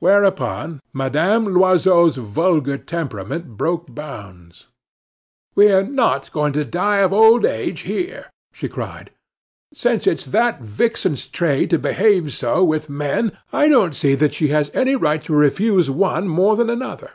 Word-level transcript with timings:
Whereupon 0.00 0.80
Madame 0.92 1.44
Loiseau's 1.54 2.16
vulgar 2.16 2.76
temperament 2.78 3.56
broke 3.56 3.94
bounds. 3.94 4.66
"We're 5.54 5.84
not 5.84 6.32
going 6.32 6.52
to 6.54 6.64
die 6.64 6.96
of 6.96 7.12
old 7.12 7.44
age 7.44 7.82
here!" 7.82 8.28
she 8.52 8.68
cried. 8.68 9.12
"Since 9.72 10.08
it's 10.08 10.24
that 10.26 10.60
vixen's 10.62 11.28
trade 11.28 11.70
to 11.70 11.78
behave 11.78 12.32
so 12.32 12.64
with 12.64 12.90
men 12.90 13.38
I 13.52 13.68
don't 13.68 13.94
see 13.94 14.16
that 14.16 14.34
she 14.34 14.48
has 14.48 14.68
any 14.74 14.96
right 14.96 15.22
to 15.22 15.32
refuse 15.32 15.88
one 15.88 16.26
more 16.26 16.56
than 16.56 16.68
another. 16.68 17.12